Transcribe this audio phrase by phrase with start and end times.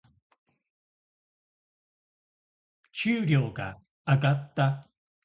[2.91, 3.77] 給料が
[4.07, 4.87] 上がった。